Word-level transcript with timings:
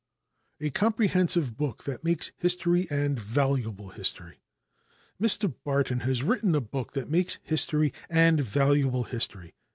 "A 0.59 0.71
Comprehensive 0.71 1.55
Book 1.55 1.83
That 1.83 2.03
Makes 2.03 2.31
History, 2.39 2.87
and 2.89 3.19
Valuable 3.19 3.89
History." 3.89 4.39
Mr. 5.21 5.53
Barton 5.63 5.99
has 5.99 6.23
written 6.23 6.55
a 6.55 6.59
book 6.59 6.93
that 6.93 7.07
makes 7.07 7.37
history, 7.43 7.93
and 8.09 8.41
valuable 8.41 9.03
history. 9.03 9.53